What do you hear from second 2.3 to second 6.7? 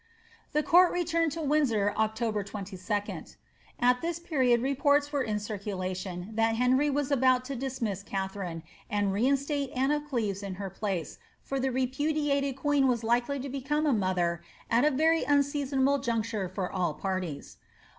22. At this period reports were in circulation that